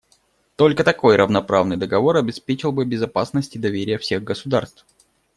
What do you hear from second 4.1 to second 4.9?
государств.